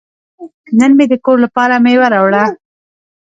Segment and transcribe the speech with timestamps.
[0.79, 2.43] نن مې د کور لپاره میوه راوړه.